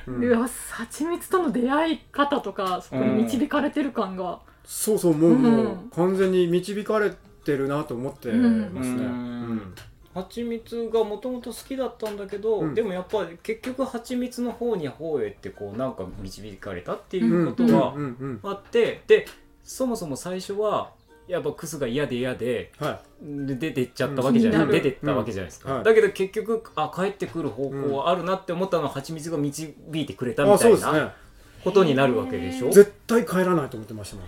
[0.08, 0.48] う、うん。
[0.48, 5.42] 蜂蜜との出会い方とかそこに導かれてる感が、そうそうもう,、うん。
[5.42, 7.12] もう完全に導かれ
[7.44, 9.06] てるなと思ってますね。
[9.06, 9.12] うん。
[9.12, 9.76] うん。
[10.14, 12.74] 蜂蜜がもともと好きだったんだけど、うん。
[12.74, 18.02] でもやっぱり結局蜂蜜の方に方へってこうなんか導かれたっていうんうことはうん。
[18.02, 18.40] うん。
[18.44, 18.50] うん。
[18.50, 19.28] あって、で
[19.64, 20.90] そもそも最初は
[21.32, 24.72] やっぱクスが嫌で嫌ではで出てっちゃったわけじゃない、うん。
[24.72, 25.76] 出てったわけじゃないですか、うん。
[25.78, 31.14] はいだけど結局あ帰ってくる方向はあるなって思ったのは蜂蜜が導いてくれたい、みたいな
[31.64, 34.26] ことになるわけでしょ、絶対帰らないと思ってましたもん。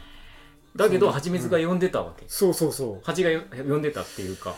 [0.78, 4.56] だけど蜂蜜が呼んでたわけ、そうそうそ蜂がよ呼んでたっていうか、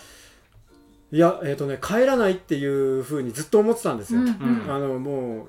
[1.11, 4.71] ういやえっ、とね帰らないっていうふうにずっと思ってたんですよ、うんうん。
[4.71, 5.47] あのも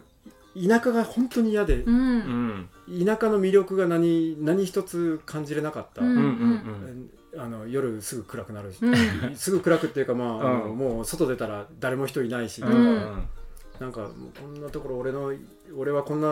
[0.56, 1.76] う田舎が本当に嫌で。
[1.76, 7.10] う、うんん田舎の魅力が何何一つ感じれなかった、うんうんうん。
[7.38, 9.36] あの夜すぐ暗くなるし、うん。
[9.36, 12.70] すぐ暗くっていうかまあ,、あもう外出たら誰も人いないし、うん。
[12.70, 13.28] うん。
[13.80, 14.08] なんか
[14.40, 15.32] こんなところ俺の
[15.76, 16.28] 俺はこんな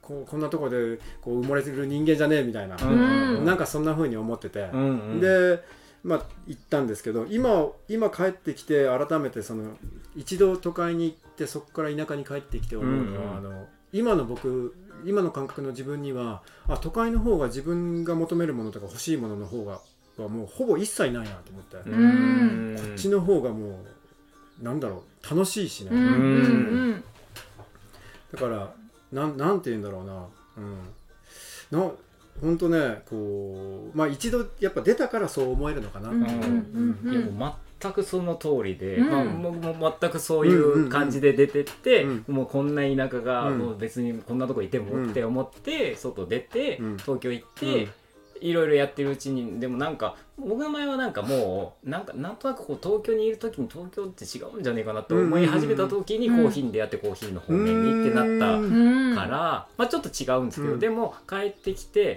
[0.00, 3.44] こうこんなところでこう埋もれてる人間じゃねえみたいな、うん。
[3.44, 5.20] なんかそんな風に思ってて、うんうん。
[5.20, 5.62] で
[6.04, 9.76] まあ行ったんですけど今今帰ってきて改めてその
[10.14, 13.54] 一度都会に行ってそこから田舎に帰ってきて思うのは、うんうん。
[13.54, 14.74] あの今の僕
[15.06, 19.80] 今の感覚の自分にはあ都会の方が自分が求めるものとか欲しいものの方が
[20.18, 22.76] はもうほぼ一切ないなと思って、うん。
[22.76, 23.80] こっちの方がも
[24.60, 25.90] うなんだろう楽しいしね、
[28.32, 28.72] だから
[29.12, 30.26] なんなんて言うんだろうな。
[30.56, 31.78] うん。
[31.78, 31.90] な
[32.40, 36.08] 本当ねこうまあ一度やっぱ出たからそう思えるのかな。
[36.08, 36.54] っていう、うん。
[36.74, 36.98] うん。
[37.04, 37.12] うん。
[37.12, 37.34] いやもう
[37.80, 39.10] 全くその通りで、うん。
[39.10, 43.58] まあ、もう全くそういう感じで出てって、うんもうこんな田舎がうん。
[43.58, 46.96] もう別にこんなとこいてもって思って外出て、うん。
[46.96, 47.88] 東京行って、
[48.40, 56.46] いろいろやってるうちにでもなんか僕の前はなんかもうなんかなんとなくこう東京にいる時に東京って違うんじゃねえかなと思い始めた時にコうん。
[56.48, 59.14] ーヒーに出会ってコーヒーの方面にってなったうん。
[59.14, 59.28] から、
[59.78, 60.80] まあ、ちょっと違うんですけど、うん。
[60.80, 62.16] でも帰ってきて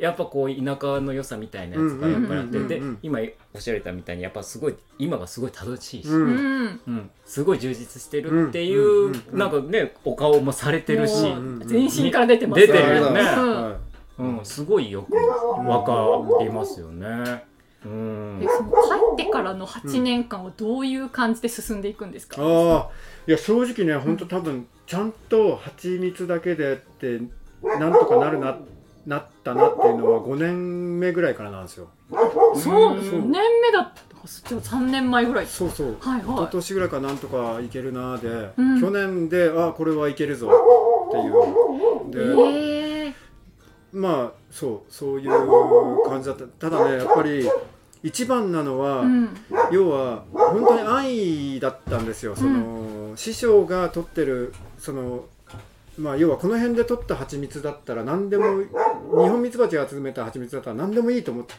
[0.00, 2.88] やっぱこう田舎の良さみたいなやつがやっぱりあって、でうんうんうん。
[2.88, 3.20] うん今
[3.54, 6.64] おっしゃられたみたいにやっぱすごい今がすごい楽しいし、ううん。
[6.64, 7.10] んうん。
[7.24, 9.38] すごい充実してるっていう、うんうんうん。
[9.38, 11.14] なんかねお顔もされてるし、
[11.66, 13.20] 全身から出てます出てるよね。
[13.20, 13.78] は
[14.16, 17.44] うん、すごいよくわかりますよね。
[17.84, 18.40] うん。
[18.40, 18.70] でその
[19.16, 22.90] 帰ってからの8年間はどういう感じで進んでいくんですか、い、ああ。
[23.26, 27.20] いや正直ね本当多分ちゃんと蜂蜜だけでって
[27.62, 28.56] なんとかなるな
[29.06, 31.88] なったなっていうのは5年目ぐらいからなんですよ。
[32.10, 32.96] そうう。
[32.96, 34.14] ん5年目だった
[34.48, 35.96] じゃあ3年前ぐらいそうそう。
[36.00, 36.22] 一はい。
[36.22, 38.80] は昨年ぐらいからなんとかいけるなで、うん。
[38.80, 40.50] 去年であこれはいけるぞ。
[41.08, 42.08] っていう。
[42.08, 43.14] いで、ええ
[43.92, 46.46] まあそうそういう感じだった。
[46.46, 47.48] ただねやっぱり
[48.02, 49.36] 一番なのは、うん。
[49.70, 52.36] 要は本当に安易だったんですよ。
[52.36, 55.24] その、師匠が取ってるその
[55.98, 58.68] まあ要はこの辺で取った蜂蜜だったら何でも日
[59.28, 61.54] 本蜜蜂が集めた蜂蜜だったら何でもいいと思って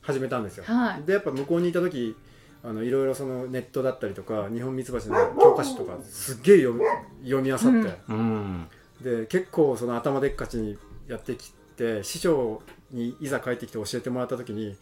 [0.00, 1.02] 始めたんですよ、はい。
[1.04, 2.16] でやっぱ向こうにいた時
[2.64, 6.84] あのいろいろそのネットだったりとか日本蜜蜂の教科書とかすっげえ読み
[7.24, 7.88] 読み漁って、うん。
[8.08, 8.66] うん。
[9.00, 14.74] で結構その頭でっかちにやってきて師匠にいざ帰ってきて教えてもらった時に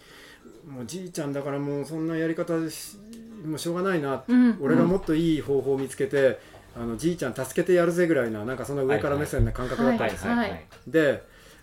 [0.66, 2.96] もうじいちゃんだからもうそんなやり方し
[3.44, 4.58] もうしょうがないな、うん。
[4.62, 6.38] 俺がもっといい方法を見つけて
[6.76, 10.66] あのじいちゃん助けてやるぜぐらいななんかそんな上から目線な感覚だったんですよ、はいはい。
[10.86, 11.22] で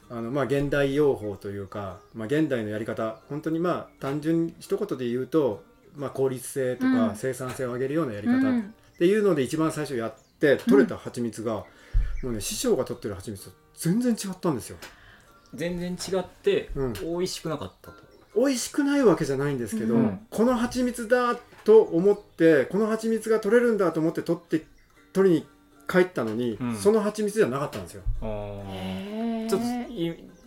[0.09, 5.63] あのまあ現代用法というか、まあ、現代のやり方本当にまあ単純に一言で言うと、
[5.95, 7.09] まあ、効率性とうん。
[7.09, 11.65] か生産性を上げるようなやり方っうんていうので一番最初やって取れた蜂蜜が、
[12.21, 14.77] もうね師匠が取ってる蜂蜜と全然違ったんですよ。
[15.55, 16.93] 全然違ってうん。
[16.93, 17.97] 美味しくなかったと。
[18.35, 20.19] 美味しくないわけじゃないんですけど、うん。
[20.29, 24.63] この蜂蜜だと思ってこの蜂蜜が取れるんだと思って取って
[25.13, 25.47] 取りに
[25.87, 26.75] 帰ったのに、うん。
[26.75, 28.03] その蜂蜜じゃなかったんですよ。
[28.21, 29.91] ちょっと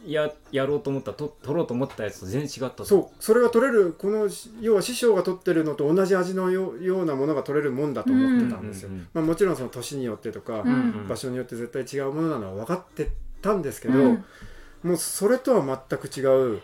[0.07, 2.85] いややろうと思ったと取ろうと思ったやつと全然違ったと。
[2.85, 3.23] そう。
[3.23, 4.29] それが取れるこの
[4.61, 10.69] 要は師匠が取ってるのと同じ味のよようなものが取れるもんだと思ってたんですよ、うんうんうんまあ、もちろんその年によってとか、うん。
[10.69, 10.73] う
[11.05, 14.25] ん場所によって絶対違うものなのは分かってたんですけど、うん。
[14.83, 16.61] もうそれとは全く違う、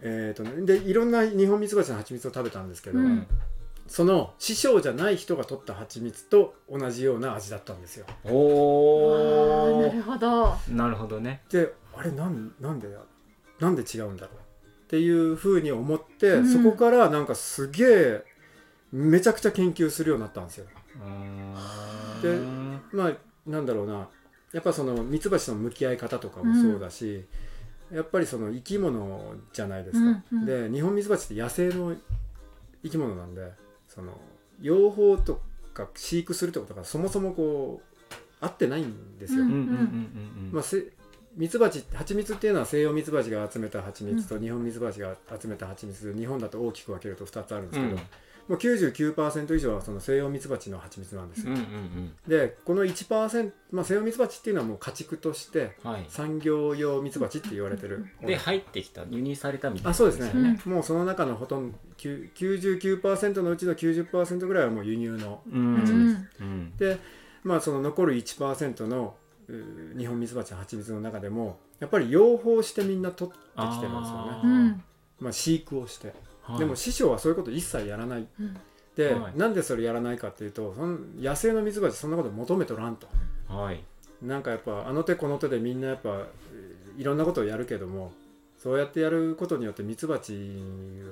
[0.00, 3.26] えーとね、でいろんな日本ミツバチの蜂蜜を食べたんですけど、うん
[3.88, 8.06] その師匠じゃない人が取った蜂蜜と同じような味だったんですよ。
[8.24, 9.86] おー。
[9.88, 10.54] なるほど。
[10.68, 11.42] なるほどね。
[11.50, 12.88] であれなんなんで
[13.58, 14.36] なんで違うんだろう？
[14.36, 16.52] っていうふうに思って、うん。
[16.52, 18.24] そこからなんかすげえ
[18.92, 20.66] めちゃくちゃ研究するようになったんですよ。
[20.96, 22.38] うで
[22.92, 23.12] まあ
[23.46, 24.08] なんだろうな。
[24.52, 27.26] やっぱそのミツバチとの向き合い方とかもそうだし、
[27.92, 30.46] やっぱりその生き物じゃないですか、うんうん。
[30.46, 31.94] で日本ミツバチって野生の
[32.82, 33.52] 生き物なんで
[33.88, 34.12] その
[34.60, 35.40] 養蜂と
[35.74, 38.04] か飼育するってことがそもそもこう
[38.40, 39.44] 合ってないんですよ、
[41.36, 46.14] ミツバチ蜂蜜っていうのは西洋ミツバチが集めた蜂蜜と日本ミツバチが集めた蜂蜜。
[46.14, 48.00] 日本だと大きく分けると2つあるんですけど、うん
[48.48, 52.12] もう99%以上はその西洋ミツバチの蜂蜜なんですよ、うんうんうん。
[52.26, 56.06] でこの1%、まあ、西洋ミツバチっていうのはもう家畜としてはい。
[56.08, 58.06] 産業用ミツバチって言われてる。
[58.22, 59.90] で入ってきた輸入されたみたいな。
[59.90, 66.76] あそうですね、うもうその中のほとんど9 99%のうちの90%ぐらいはもう輸入のううんんうん。
[66.76, 66.98] で
[67.44, 69.14] まあその残る1%の
[69.98, 74.30] 日本ミツバチの蜂蜜の中でもやっぱり養蜂してみんな取ってきてるんですよね。
[74.32, 74.84] あうん。
[75.20, 76.16] まあ、飼育をして、はい
[76.56, 78.26] でも師匠はそういうこと一切やらない。
[78.40, 78.56] うん。
[78.96, 79.38] で、はい。
[79.38, 83.06] なんでそれやらないかっていうとその野生のミツバチそんなこと求めとらんと。
[83.48, 83.82] はい。
[84.22, 88.10] なんかやっぱあの手この手でみんなやっぱえーいろんなことをやるけども
[88.60, 90.32] そうやってやることによってミツバチ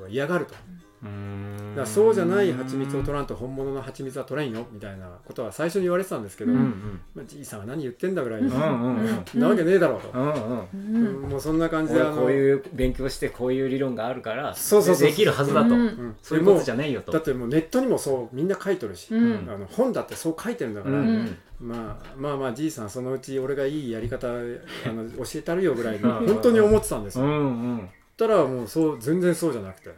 [0.02, 0.54] は嫌がると。
[0.54, 0.58] だ
[1.02, 7.00] うそうじゃない蜂蜜を取らんと本物の蜂蜜は取れんよみたいなことは最初に言われてたんですけど、うんううん。
[7.14, 10.58] まあ、じいさんが何言ってんだぐらいに、うんうんなわけねえだろうと、うんうん。
[10.60, 11.26] ううん。
[11.26, 15.08] んもうそんな感じであの俺こういう勉強してこういう理論があるからそうそうそう。
[15.08, 15.80] できるはずだと、うん。
[15.80, 17.12] うんそういうことじゃないよと。
[17.12, 19.48] だってもうネットにもそうみんな書いとるし、うん。
[19.50, 21.36] あの本だってそう書いてるんだから、うんうん。
[21.60, 27.24] まあまあまあじいさんそのうち俺がいいやり方あの教えたるよぐらいのうん本当に思ってたんですよ。
[27.24, 27.42] うんう
[27.74, 27.88] ん。
[28.16, 29.90] たらもうそう全然そうじゃなくて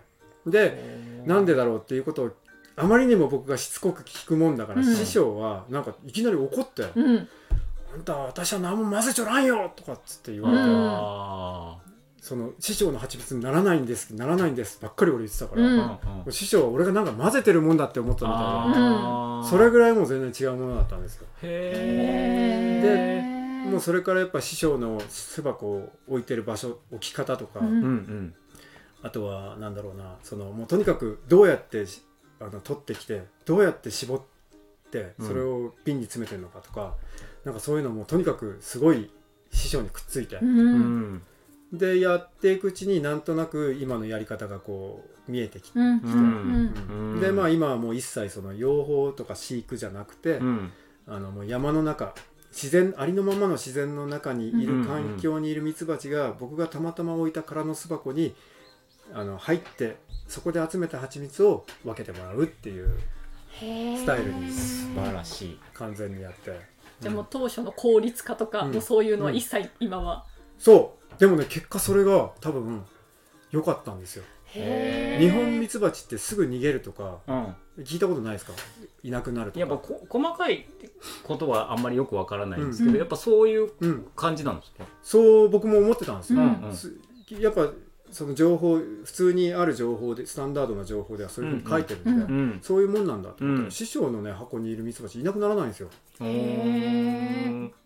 [0.46, 2.31] でなんでだろうっていうことを
[2.77, 4.94] あまりにも僕がしつこく聞くもんだから、うん。
[4.94, 7.29] 師匠はなんかいきなり怒って「うん
[7.92, 10.87] あんた私は何も混ぜちょらんよ!」とかっつって言われて、うん。
[10.88, 11.79] あ
[12.20, 18.33] その師匠の蜂蜜にならないんですならないんですばっかり俺言ってたから、師匠は俺がなんか混ぜてるもんだって思ったみ
[18.74, 21.27] たいなそれぐらいもう全然違うものだったんですよ。
[21.42, 22.83] へ
[23.64, 27.66] へもうそれからやっぱ師匠の巣箱を置いてる場所置き方とか、うん。
[27.66, 28.35] うんうん
[29.03, 32.03] あとはなんだろうなそのもうとにかくどうやってし
[32.41, 34.21] あの取ってきてどうやって絞っ
[34.91, 35.27] てうん。
[35.27, 36.95] それを瓶に詰めてるのかとか、
[37.45, 39.11] なんかそういうのもとにかくすごい
[39.53, 40.37] 師匠にくっついて。
[40.37, 41.15] う、うん。
[41.15, 41.23] ん
[41.73, 46.01] でやっていくうちになんとなく今のやり方がこう見えてきて、うん。
[46.01, 47.13] うん。
[47.13, 47.21] うん。
[47.21, 50.73] でまあ今はもう一切その養蜂とか飼育じゃなくて、うん。
[51.07, 52.15] あのもう山の中
[52.51, 58.35] 自然ありのままの自然の中にいる環境にいるミツバチが僕がたまたま置いた空の巣箱に
[59.12, 62.99] あの入ってそこで集めた蜂蜜を分けてもらうっていう
[63.61, 65.59] スタイルに素晴らしい。
[65.75, 66.59] 完全にやって。
[67.01, 68.73] じゃあもう当初の効率化とか、うん。
[68.73, 70.27] もうそういうのは一切今は、
[70.59, 71.21] そう。
[71.21, 72.85] でもね結果それが多分
[73.51, 74.25] 良かったんですよ。
[74.51, 77.55] 日本ミツバチってすぐ逃げるとかうん。
[77.85, 78.53] 聞いたことないですか？
[79.05, 79.61] いなくなるとか。
[79.61, 80.66] やっぱこ細かい
[81.23, 82.99] ことはあんまりよくわからないんですけど、うん。
[82.99, 86.75] やっぱそういううん感じなんですか、そう僕も思ってたんですよ、うんうん。
[86.75, 86.92] す
[87.31, 87.68] やっぱ
[88.11, 92.23] その情報普通にある情報でスタンダードな情報ではそういうふうに書いてるんで、うんう
[92.55, 93.71] んそういうもんなんだと思ったら、うん。
[93.71, 95.88] 師匠のね箱にいるミツバチいなくならないんですよ。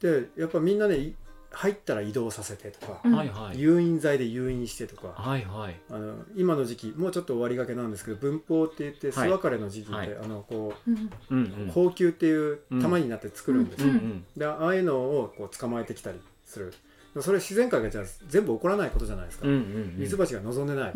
[0.01, 1.15] でやっぱみんなねい
[1.55, 3.61] 入ったら移動させてとか、うんはいはい。
[3.61, 5.79] 誘引剤で誘引してとか、はいはい。
[5.91, 9.31] あの今の時期もうちょっと終わりがけなんですけど分蜂って言って巣はい。
[9.31, 10.17] 別れの時期って、はい。
[10.23, 11.69] あのこうんうん。
[11.69, 14.25] う高級っていう玉になって作るんですよ、うんうん。
[14.37, 16.73] でああいうのをこう捕まえてきたりする
[17.21, 20.93] それ自然界がじゃあ全部起こらないことじゃないですか、うんうんミツバチが望んでない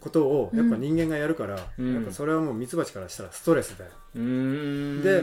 [0.00, 1.94] ことをやっぱ人間がやるから、うん。
[1.94, 3.84] やっぱそれはもうミツバチからしたらストレスで、
[4.14, 5.02] うん。
[5.02, 5.22] で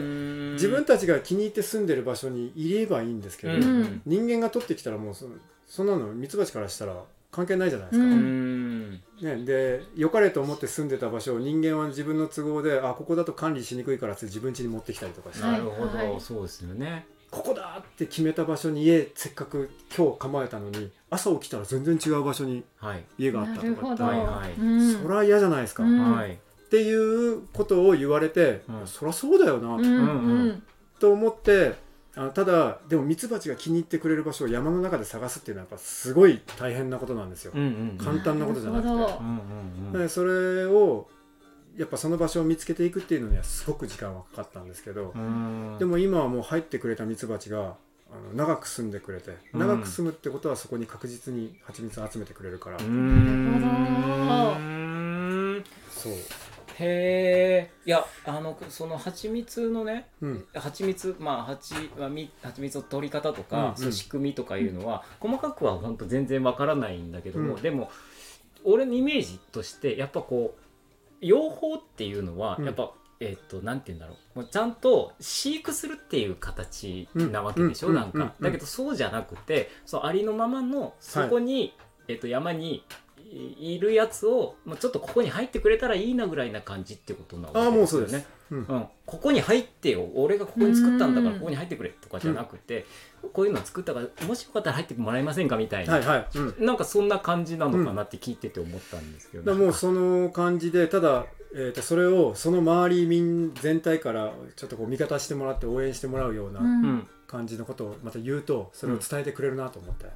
[0.54, 4.02] 自分たちが気に入って住んでる場所にいればいいんですけど、うん。
[4.04, 5.26] 人間が取ってきたらもうそ
[5.66, 8.90] そんなのミツバチからしたら関係ないじゃないですか、ううん。
[8.90, 8.90] ん
[9.22, 16.20] ね、で良かれと思って住んでた場所を人間は自分の都合であここだと管理しにくいからって自分家に持ってきたりとかして、はいなるほど、はい。
[16.20, 24.02] そうですよねここだって決めた場所に家せっかく今日構えたのに朝起きたら全然違う場所にはい、家があったとかって。
[24.04, 24.52] はいはい。
[24.52, 25.02] うん。
[25.02, 26.12] そりゃ嫌じゃないですか、うん。
[26.12, 26.38] っはい。
[26.70, 28.86] ていうことを言われて、うん。
[28.86, 29.88] そりゃそうだよな、うんう
[30.52, 30.62] ん。
[31.00, 31.74] と思って
[32.14, 38.88] あただでもミツバチが気に入ってくれる場所を山の中で探すっていうのはやっぱすごい大変なことなんですよ、うんうん簡単なことじゃなくて。
[38.88, 41.08] うんうんうんでそれを
[41.76, 45.76] やっぱその場所を見つけていくっていうのにはすごく時間はかかったんですけど、うん。
[45.78, 47.74] でも今はもう入ってくれたミツバチが
[48.12, 53.64] あの長く住んでくれてうん長く住むってことはそこに確実に蜂蜜を集めてくれるから、うーん。
[55.90, 56.18] そう、へ
[56.78, 63.92] えいやあのその蜂蜜のねうん、蜂蜜まあ蜂はみ蜂蜜の取り方とか、うんうん。
[63.92, 67.62] 仕組みとかいうのは、細かくは本当全然わからないんだけども、うん。
[67.62, 67.90] でも
[68.62, 70.60] 俺のイメージとしてやっぱこう
[71.26, 72.64] 養蜂っていうのはうん。
[72.64, 74.38] やっぱ、えっとなんて言うんだろう。
[74.40, 77.94] もうちゃんと飼育するっていう形なわけでしょ、うん。
[77.94, 78.22] なんか、うん。
[78.22, 78.30] うん。
[78.40, 81.74] だけどそうじゃなくてそうありのままのそこに、
[82.08, 82.84] えっと山に
[83.30, 88.12] いいるやつをもうちょっとここに入ってくれたらいいなぐらいな感じってことなわけああもうそうです。
[88.12, 88.26] よね。
[88.50, 88.58] うん。
[88.58, 90.08] うん、ここに入ってよ。
[90.14, 91.38] 俺がここに作ったんだからうん。
[91.40, 92.86] ここに入ってくれとかじゃなくて、
[93.32, 106.82] こういうの作ったからもしよかったら入ってもらえませんかみたいな、はいはい、うん、なんかそんな感じなのかなって聞いてて思ったんですけど、だからもうその感じでただ、えー、とそれをその周り民全体からちょっとこう味方してもらって応援してもらうよううなうん。
[106.82, 110.10] ん、感じのことをまた言うとそれを伝えてくれるなと思って、あ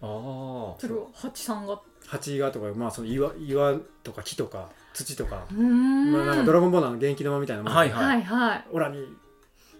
[0.00, 0.80] あ。
[0.80, 1.80] それをハチさんが？
[2.06, 7.72] 蜂がとか、まあ、その岩岩とか木とか土とか、まあ、なんかドラゴンボールの元気玉みたいなもん。
[7.72, 8.64] はいはい。
[8.70, 9.06] オラに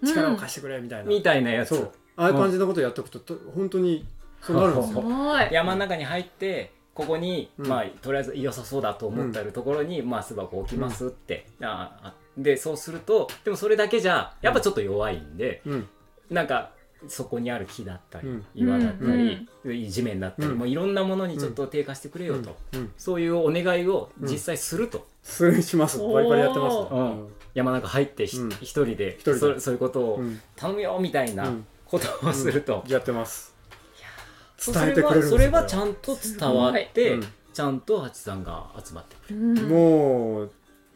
[0.04, 1.70] 力を貸してくれみたいな、みたいなやつ。
[1.70, 1.92] そう。
[2.16, 4.06] ああいう感じのことやっとくと、と本当に
[4.42, 5.02] そうなるんですすよ。
[5.02, 5.48] ごい。
[5.52, 7.66] 山の中に入ってここに、うん。
[7.66, 15.88] まあとりあえず良さそうだと思ってるところに、まあ巣箱置きますって、ああでそうするとでもそれだけじゃやっぱちょっと弱いんで、うん。
[16.30, 16.70] なんか
[17.08, 18.44] そこにある木だったり、うん。
[18.54, 20.58] 岩だったり、地面だったり、うん。
[20.58, 22.80] もういろんなものにちょっと低下してくれよと、うん。
[22.80, 22.92] うん。
[22.96, 25.98] そういうお願いを実際すると、それします。
[25.98, 27.28] バリバリやってます、うん。
[27.54, 28.50] 山の中入ってひ、うん。
[28.50, 29.38] 一人で一人で。
[29.38, 30.40] そそういうことをうん。
[30.56, 31.66] 頼むよみたいなうん。
[31.86, 33.54] ことをすると、やってます。
[34.64, 35.38] 伝えてくれるんですよ。
[35.38, 37.24] それはちゃんと伝わって、うん。
[37.52, 39.36] ちゃんとハチさんが集まってくる。
[39.38, 39.54] うん。
[39.68, 40.50] もう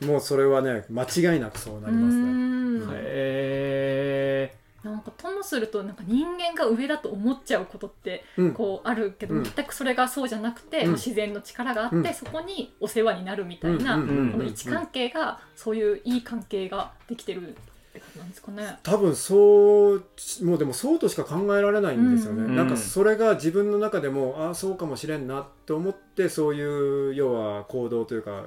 [0.04, 2.22] もうそれはね間違いなくそうなりますね。
[2.22, 2.90] うん。
[2.92, 8.54] へなんかともするとなんか人間が上だと思っちゃうことってうん。
[8.54, 9.42] こうあるけど、うん。
[9.44, 10.92] 全くそれがそうじゃなくて、うん。
[10.92, 12.14] 自然の力があって、うん。
[12.14, 17.52] そこにお世話になるみたいな、うんうんこの位置関係がそういういい関係ができてるっ
[17.92, 18.78] てことなんですかね。
[18.82, 20.04] 多分そう
[20.42, 22.56] もうでもそうとしか考えられないんですよね、うん。
[22.56, 28.44] なんかそれが自分の中でもああそうかもしれんなって思ってそういう要は行動というか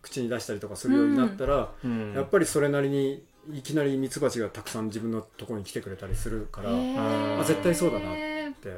[0.00, 2.14] 口に出したりとかするようになったら、ーうん。
[2.14, 8.70] やっぱりそれなりにいきなりミツバチがたくさん自分のところに来てくれたりするから、あ絶対そうだなって、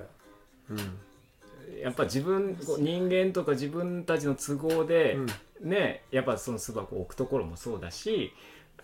[0.71, 1.81] うん。
[1.81, 5.27] やっぱ自分人間とか自分たちの都合で、うん。
[5.71, 8.33] ねやっぱその巣箱を置くところもそうだし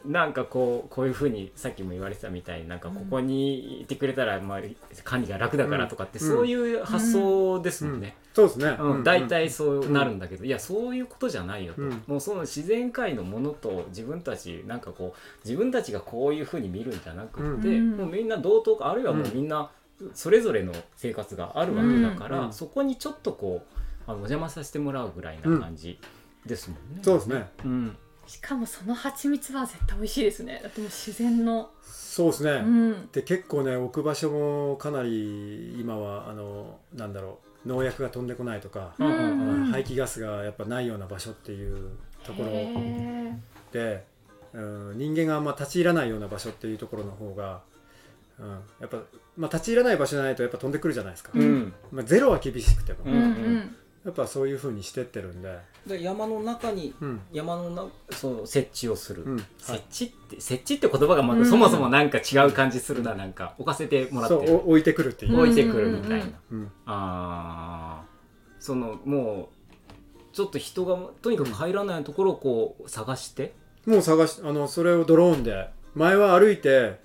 [0.04, 4.60] なんかこうこういうふうにさっきも言われてたみたいになんかここにいてくれたら、まあ、
[5.02, 6.28] 管理が楽だからとかって、うん。
[6.28, 8.16] そういう発想ですもんね。
[8.34, 12.02] そうですね、うん、大体そうなるんだけど、いやそういうことじゃないよと、うん。
[12.06, 17.96] もうその自然界のものと自分たちなんかこう自分たちがこういうふうに見るんじゃなくて、うん。
[17.96, 19.70] もうみんな同等かあるいはもうみんな
[20.12, 22.52] それぞれの生活があるわけだから、うん。
[22.52, 25.98] そこにちょっとこうあのお邪魔させてもらうぐらいな感じ
[26.44, 27.00] ですもんね。
[27.02, 27.48] そうですね。
[27.64, 30.60] うんしかもその蜂蜜は絶対美味しいですね。
[30.62, 31.70] だってもう自然の。
[31.82, 33.08] そうですね、うん。
[33.12, 39.72] で結構ね置く場所もかなり今はあのなんだろう農薬が飛んでこないとか、うんうんうん。
[39.72, 41.90] 排気ガスがやっぱないような場所っていう
[42.22, 42.50] ところ。
[42.52, 43.32] へ
[43.72, 44.04] で、
[44.52, 47.62] うん、人間があんま立ち入らないような場所っていうところの方が、
[48.38, 48.98] うん、やっぱ、
[49.36, 51.72] まあ、立ち入らない場所じゃないとやっぱ飛んでくるじゃないですか、うん。
[51.90, 57.20] まあ、ゼロは厳しくても、ーうんうんやっぱそういうふうにしてってるんで、で山の中にうん。
[57.32, 59.46] 山のなそう設置をする、うん。
[59.58, 66.58] 設置って設置って言葉がまうそもそもなんか違う感じするななんか置かせてもらってうお置いてくるっていう、置いてくるみたいな、うん。
[66.60, 66.72] うん。
[66.86, 68.62] あー。
[68.62, 73.54] そのもうちょっと人がとにかく入らないところをこう探して、
[73.86, 75.68] もう探しあのそれをドローンで。
[75.94, 76.98] 前は歩いて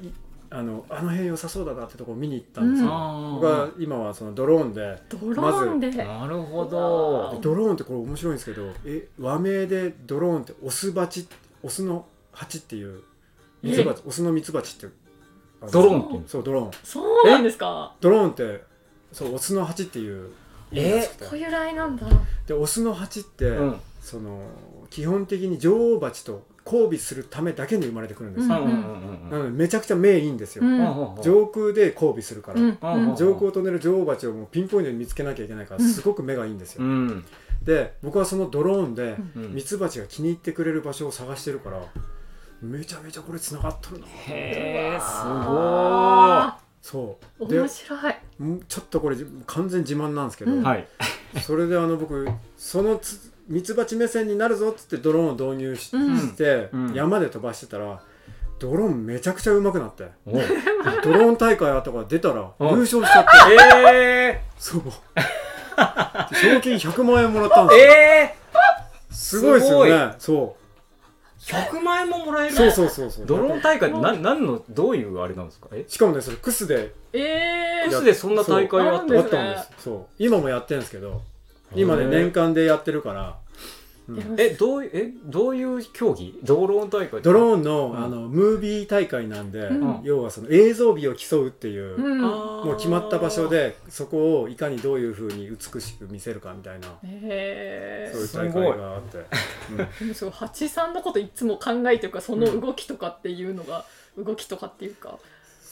[0.00, 0.06] い
[0.54, 2.94] あのあの辺良さそうだなってところ見に行ったんですよ、うん。
[2.94, 7.12] あ僕は今はそのドローンでドローンで、なるほうど。
[7.14, 11.26] わドローンってこれ面白いんですけどえ和名でドローンってオスバチ
[11.62, 13.02] オスの蜂っていう
[13.62, 14.94] ミツバチオスのミツバチって
[15.72, 16.70] ドローンってそうドローン。
[16.84, 17.94] そうなんですか？
[18.00, 18.62] ドローンって
[19.12, 20.30] そうオスの蜂っていう
[20.70, 21.24] 意味らしくて。
[21.26, 22.06] 小由来なんだ。
[22.46, 23.80] でオスの蜂って、うん。
[24.00, 24.42] その
[24.90, 28.62] 基本的に女王蜂と交尾するためだけに生まれてくるんですよ、うん。
[28.64, 30.78] うんうんなのでめちゃくちゃ目いいんですよ、うん。
[30.78, 31.22] うん。
[31.22, 32.78] 上空で交尾するから、うん。
[33.10, 33.16] うん。
[33.16, 35.88] 上空を飛んでる女王蜂をもうピンポイントに見つけなきゃいけないからうん。
[35.88, 37.24] すごく目がいいんですよ、うん。
[37.62, 39.54] で僕はそのドローンでうん。
[39.54, 41.80] ミツバチが気に入ってくれる場所を探してるから
[42.60, 44.06] めちゃめちゃこれ繋がっとるな。
[44.06, 47.44] へえすあそう。
[47.44, 48.44] 面白い。
[48.44, 50.86] んちょっとこれ完全自慢なんですけど、はい。
[51.40, 56.30] それであの僕そのつミツバチ目線になるぞっつってドローンを導入し,、うん。
[56.36, 56.94] て、うん。
[56.94, 58.00] 山で飛ばしてたら
[58.58, 60.04] ドローンめちゃくちゃ上手くなって。
[60.26, 60.32] お
[61.02, 62.64] ドローン大会あったから出たらう。
[62.66, 63.30] ん優勝しちゃって。
[63.92, 64.82] えそう。
[66.34, 67.92] 賞金100万円もらったんー、ですよ。
[67.92, 68.34] え
[69.10, 70.14] すごいですよね。
[70.18, 73.26] そー、100万円ももらえるうそうそうそうそう。
[73.26, 75.68] ドローン大会って何何のどういうあれなんですか？
[75.72, 75.84] え？
[75.88, 76.94] しかもねそれクスで。
[77.12, 79.08] えークスでそんな大会あっそう。
[79.08, 79.18] なんですね。
[79.18, 79.82] あったんです。
[79.82, 80.06] そう。
[80.18, 81.22] 今もやってるんですけど
[81.74, 83.36] 今ね年間でやってるから。
[84.08, 84.34] うん。
[84.36, 86.36] えどういうえどういう競技？
[86.42, 88.04] ドローン大会ドローンの,、うん。
[88.04, 90.00] あのムービー大会なんで、うん。
[90.02, 92.20] 要はその映像美を競うっていう、うん。
[92.20, 99.18] ももう決まった場所でそこをいかにどういうふうに美しく見せるかみたいなへそういうー大会があって、
[99.70, 99.76] うん。
[99.76, 103.84] でもすごい八さんのこといつも考えてるからその動きとかっていうのが、
[104.18, 105.18] 動きとかっていうか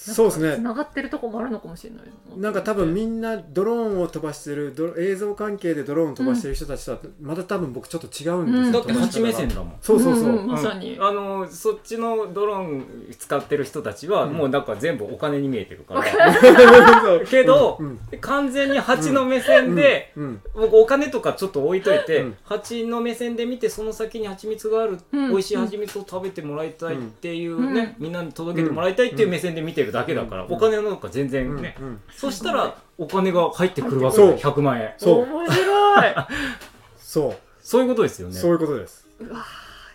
[0.00, 0.56] そうですね。
[0.56, 2.50] つながってるとこもあるのかもしれないな。
[2.50, 8.72] んか多分みんなドローンを飛ばしてる映像関係でドローンを飛ばしてる人たちとはまた多分僕ちょっと違うんですよ、うん。
[8.72, 9.74] だって飛ばし方が8目線だもん。
[9.82, 11.04] そうそうそう、んんまさに、うん。
[11.04, 14.32] あのそっちのドローン使ってる人たちは、うん。
[14.32, 16.02] もうなんか全部お金に見えてるから。
[17.28, 18.00] けどうん。
[18.22, 20.24] 完全に8の目線で、うん。
[20.24, 20.40] うん。
[20.54, 22.36] 僕お金とかちょっと置いといて、うん。
[22.44, 25.28] 蜂の目線で見てその先に蜂蜜がある、うん。
[25.28, 30.52] 美味しい蜂蜜を食べてもらいたいっていうね、みんなに届けてもらいたいっていう目線で見てるだけだから、うん。
[30.52, 31.62] お金なんか全然うん。
[31.62, 32.00] ね、うん。
[32.10, 34.30] そしたらお金が入ってくるわけそう。
[34.30, 34.92] よ100万円。
[34.98, 35.22] そう。
[35.22, 36.14] 面白い。
[36.98, 37.36] そう。
[37.60, 38.34] そういうことですよね。
[38.34, 39.06] そういうことです。
[39.20, 39.44] うわ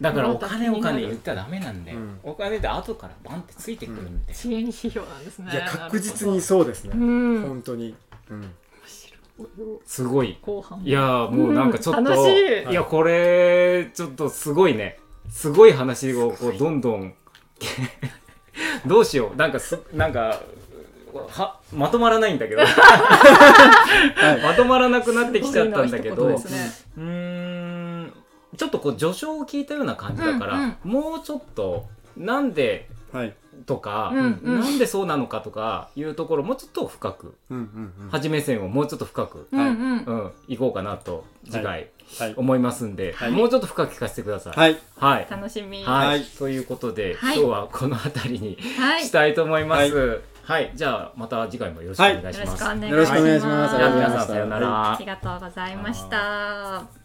[0.01, 2.19] だからお金お金言ったらダメなんだよ、うん。
[2.23, 5.51] お金って後からバンってついてくるんで、支援指標なんですね。
[5.53, 7.41] いや確実にそうですね、うん。
[7.43, 7.95] 本当に、
[8.29, 8.49] うん、面
[8.85, 9.79] 白い。
[9.85, 10.37] すごい。
[10.41, 10.81] 後半。
[10.83, 12.05] いやーもうなんかちょっと、うん。
[12.05, 12.71] 楽しい。
[12.71, 12.73] い。
[12.73, 14.99] やこれちょっとすごいね。
[15.29, 17.13] すごい話をこうどんどん
[18.87, 19.37] どうしよう。
[19.37, 20.41] なんかすなんか
[21.29, 22.61] はまとまらないんだけど。
[24.43, 26.29] まとまらなくなってきちゃったんだけど。
[26.29, 26.35] ね。
[26.97, 28.13] うーん。
[28.57, 30.77] ちょっとこう序章を聞いたような感じだから、うん。
[30.83, 31.85] もうちょっと
[32.17, 33.33] なんではい
[33.65, 34.59] とか、うんうん。
[34.61, 38.09] なんでそうなのかとかいうところもうちょっと深くうんうんうん。
[38.09, 39.97] 初め線をもうちょっと深く、うんうん。
[40.03, 41.87] うん、行こうかなと次回
[42.19, 42.33] はい。
[42.37, 43.31] 思いますんで、はい。
[43.31, 44.53] もうちょっと深く聞かせてください。
[44.53, 44.77] はい。
[44.97, 45.27] はい。
[45.29, 45.83] 楽しみ。
[45.83, 46.07] はい。
[46.07, 46.23] はい。
[46.23, 47.37] ということで、はい。
[47.39, 49.03] 今日はこの辺りにはい。
[49.03, 50.21] したいと思います。
[50.45, 52.37] はい、じゃあまた次回もよろしくお願いします。
[52.37, 52.91] よろしくお願いします。
[52.91, 53.39] よろしくお願い。
[53.39, 54.93] しますじゃあ皆さんさようなら。
[54.93, 57.04] ありがとうございました。